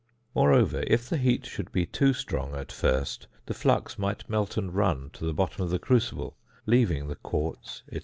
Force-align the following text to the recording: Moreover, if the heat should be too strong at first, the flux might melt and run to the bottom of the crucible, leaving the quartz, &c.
Moreover, 0.33 0.83
if 0.87 1.07
the 1.07 1.17
heat 1.19 1.45
should 1.45 1.71
be 1.71 1.85
too 1.85 2.11
strong 2.13 2.55
at 2.55 2.71
first, 2.71 3.27
the 3.45 3.53
flux 3.53 3.99
might 3.99 4.27
melt 4.27 4.57
and 4.57 4.73
run 4.73 5.11
to 5.13 5.25
the 5.27 5.31
bottom 5.31 5.63
of 5.63 5.69
the 5.69 5.77
crucible, 5.77 6.35
leaving 6.65 7.07
the 7.07 7.15
quartz, 7.17 7.83
&c. 7.93 7.99